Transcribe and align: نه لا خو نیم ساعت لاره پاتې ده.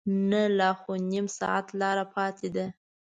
نه 0.31 0.41
لا 0.57 0.69
خو 0.79 0.91
نیم 1.11 1.25
ساعت 1.37 1.65
لاره 1.79 2.05
پاتې 2.15 2.47
ده. 2.55 2.65